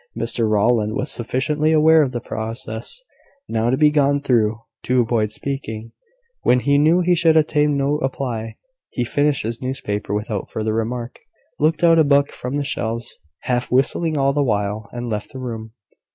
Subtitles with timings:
[0.17, 3.03] Mr Rowland was sufficiently aware of the process
[3.47, 5.91] now to be gone through, to avoid speaking,
[6.41, 8.55] when he knew he should obtain no reply.
[8.89, 11.19] He finished his newspaper without further remark,
[11.59, 15.39] looked out a book from the shelves, half whistling all the while, and left the
[15.39, 15.73] room.